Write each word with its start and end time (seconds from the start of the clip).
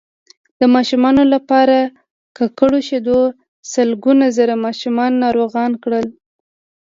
د 0.59 0.61
ماشومانو 0.75 1.23
لپاره 1.33 1.77
ککړو 2.37 2.79
شیدو 2.87 3.19
سلګونه 3.73 4.25
زره 4.37 4.53
ماشومان 4.65 5.11
ناروغان 5.23 5.71
کړل 5.83 6.07